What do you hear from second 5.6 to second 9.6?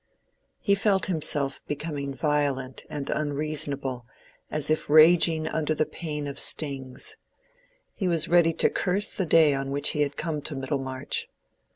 the pain of stings: he was ready to curse the day